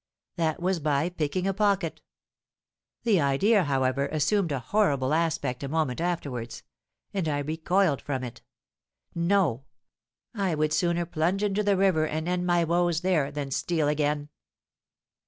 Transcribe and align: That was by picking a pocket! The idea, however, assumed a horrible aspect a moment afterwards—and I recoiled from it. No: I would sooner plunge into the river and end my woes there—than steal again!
That 0.35 0.59
was 0.59 0.79
by 0.79 1.09
picking 1.09 1.45
a 1.45 1.53
pocket! 1.53 2.01
The 3.03 3.21
idea, 3.21 3.65
however, 3.65 4.07
assumed 4.07 4.51
a 4.51 4.57
horrible 4.57 5.13
aspect 5.13 5.61
a 5.63 5.67
moment 5.67 6.01
afterwards—and 6.01 7.27
I 7.27 7.37
recoiled 7.37 8.01
from 8.01 8.23
it. 8.23 8.41
No: 9.13 9.65
I 10.33 10.55
would 10.55 10.73
sooner 10.73 11.05
plunge 11.05 11.43
into 11.43 11.61
the 11.61 11.77
river 11.77 12.07
and 12.07 12.27
end 12.27 12.47
my 12.47 12.63
woes 12.63 13.01
there—than 13.01 13.51
steal 13.51 13.87
again! 13.87 14.29